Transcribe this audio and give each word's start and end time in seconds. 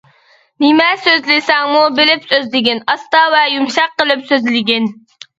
نېمە 0.63 0.85
سۆزلىسەڭمۇ 1.01 1.83
بىلىپ 1.99 2.25
سۆزلىگىن، 2.31 2.81
ئاستا 2.93 3.21
ۋە 3.33 3.41
يۇمشاق 3.57 3.93
قىلىپ 4.03 4.25
سۆزلىگىن. 4.31 4.89